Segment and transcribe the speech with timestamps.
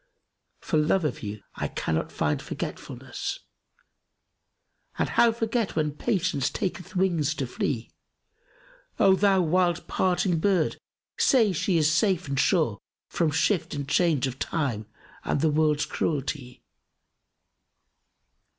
[0.61, 3.37] For love of you I cannot find forgetfulness;
[4.11, 7.91] * And how forget when Patience taketh wings to flee?
[8.97, 10.77] O thou wild parting bird[FN#276]
[11.21, 14.87] say is she safe and sure * From shift and change of time
[15.23, 16.63] and the world's cruelty?"